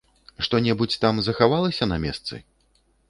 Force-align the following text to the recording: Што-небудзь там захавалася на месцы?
Што-небудзь 0.47 0.97
там 1.05 1.21
захавалася 1.27 1.83
на 1.93 1.97
месцы? 2.07 2.41